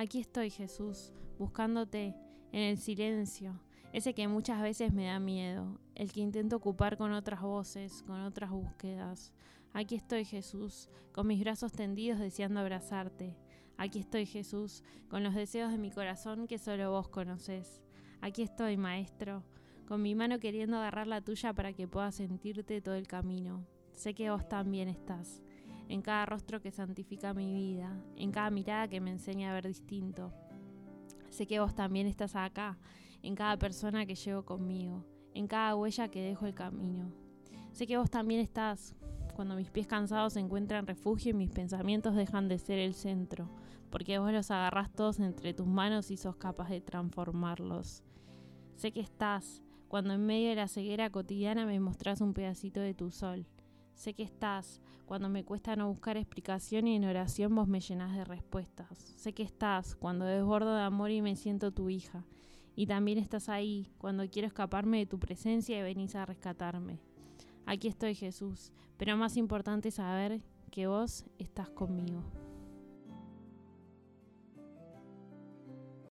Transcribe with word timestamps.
Aquí 0.00 0.18
estoy, 0.18 0.48
Jesús, 0.48 1.12
buscándote 1.38 2.16
en 2.52 2.62
el 2.62 2.78
silencio, 2.78 3.60
ese 3.92 4.14
que 4.14 4.28
muchas 4.28 4.62
veces 4.62 4.94
me 4.94 5.04
da 5.04 5.20
miedo, 5.20 5.78
el 5.94 6.10
que 6.10 6.22
intento 6.22 6.56
ocupar 6.56 6.96
con 6.96 7.12
otras 7.12 7.42
voces, 7.42 8.02
con 8.06 8.18
otras 8.22 8.50
búsquedas. 8.50 9.34
Aquí 9.74 9.96
estoy, 9.96 10.24
Jesús, 10.24 10.88
con 11.12 11.26
mis 11.26 11.38
brazos 11.40 11.72
tendidos 11.72 12.18
deseando 12.18 12.60
abrazarte. 12.60 13.36
Aquí 13.76 13.98
estoy, 13.98 14.24
Jesús, 14.24 14.84
con 15.10 15.22
los 15.22 15.34
deseos 15.34 15.70
de 15.70 15.76
mi 15.76 15.90
corazón 15.90 16.46
que 16.46 16.56
solo 16.56 16.92
vos 16.92 17.08
conoces. 17.08 17.82
Aquí 18.22 18.40
estoy, 18.40 18.78
Maestro, 18.78 19.44
con 19.86 20.00
mi 20.00 20.14
mano 20.14 20.38
queriendo 20.38 20.78
agarrar 20.78 21.08
la 21.08 21.20
tuya 21.20 21.52
para 21.52 21.74
que 21.74 21.86
pueda 21.86 22.10
sentirte 22.10 22.80
todo 22.80 22.94
el 22.94 23.06
camino. 23.06 23.66
Sé 23.92 24.14
que 24.14 24.30
vos 24.30 24.48
también 24.48 24.88
estás 24.88 25.42
en 25.90 26.02
cada 26.02 26.24
rostro 26.24 26.60
que 26.60 26.70
santifica 26.70 27.34
mi 27.34 27.52
vida, 27.52 28.00
en 28.14 28.30
cada 28.30 28.48
mirada 28.50 28.86
que 28.86 29.00
me 29.00 29.10
enseña 29.10 29.50
a 29.50 29.54
ver 29.54 29.66
distinto. 29.66 30.32
Sé 31.30 31.48
que 31.48 31.58
vos 31.58 31.74
también 31.74 32.06
estás 32.06 32.36
acá, 32.36 32.78
en 33.22 33.34
cada 33.34 33.56
persona 33.58 34.06
que 34.06 34.14
llevo 34.14 34.44
conmigo, 34.44 35.04
en 35.34 35.48
cada 35.48 35.74
huella 35.74 36.08
que 36.08 36.22
dejo 36.22 36.46
el 36.46 36.54
camino. 36.54 37.10
Sé 37.72 37.88
que 37.88 37.98
vos 37.98 38.08
también 38.08 38.40
estás 38.40 38.94
cuando 39.34 39.56
mis 39.56 39.70
pies 39.70 39.88
cansados 39.88 40.36
encuentran 40.36 40.86
refugio 40.86 41.30
y 41.30 41.34
mis 41.34 41.50
pensamientos 41.50 42.14
dejan 42.14 42.46
de 42.46 42.58
ser 42.58 42.78
el 42.78 42.94
centro, 42.94 43.50
porque 43.90 44.20
vos 44.20 44.32
los 44.32 44.52
agarrás 44.52 44.92
todos 44.92 45.18
entre 45.18 45.54
tus 45.54 45.66
manos 45.66 46.12
y 46.12 46.16
sos 46.16 46.36
capaz 46.36 46.68
de 46.68 46.80
transformarlos. 46.80 48.04
Sé 48.76 48.92
que 48.92 49.00
estás 49.00 49.60
cuando 49.88 50.14
en 50.14 50.24
medio 50.24 50.50
de 50.50 50.54
la 50.54 50.68
ceguera 50.68 51.10
cotidiana 51.10 51.66
me 51.66 51.80
mostrás 51.80 52.20
un 52.20 52.32
pedacito 52.32 52.78
de 52.78 52.94
tu 52.94 53.10
sol, 53.10 53.48
Sé 54.00 54.14
que 54.14 54.22
estás 54.22 54.80
cuando 55.04 55.28
me 55.28 55.44
cuesta 55.44 55.76
no 55.76 55.86
buscar 55.86 56.16
explicación 56.16 56.88
y 56.88 56.96
en 56.96 57.04
oración 57.04 57.54
vos 57.54 57.68
me 57.68 57.80
llenas 57.80 58.16
de 58.16 58.24
respuestas. 58.24 58.96
Sé 58.98 59.34
que 59.34 59.42
estás 59.42 59.94
cuando 59.94 60.24
desbordo 60.24 60.74
de 60.74 60.80
amor 60.80 61.10
y 61.10 61.20
me 61.20 61.36
siento 61.36 61.70
tu 61.70 61.90
hija. 61.90 62.24
Y 62.74 62.86
también 62.86 63.18
estás 63.18 63.50
ahí 63.50 63.92
cuando 63.98 64.26
quiero 64.30 64.48
escaparme 64.48 65.00
de 65.00 65.04
tu 65.04 65.18
presencia 65.18 65.78
y 65.78 65.82
venís 65.82 66.14
a 66.14 66.24
rescatarme. 66.24 66.98
Aquí 67.66 67.88
estoy 67.88 68.14
Jesús, 68.14 68.72
pero 68.96 69.18
más 69.18 69.36
importante 69.36 69.90
saber 69.90 70.40
que 70.70 70.86
vos 70.86 71.26
estás 71.38 71.68
conmigo. 71.68 72.24